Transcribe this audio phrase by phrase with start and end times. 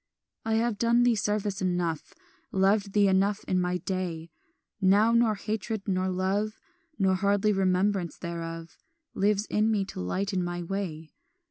[0.43, 2.15] "I have done thee service enough,
[2.51, 4.31] Loved thee enough in my day;
[4.81, 6.59] Now nor hatred nor love
[6.97, 8.79] Nor hardly remembrance thereof
[9.13, 11.11] Lives in me to lighten my way.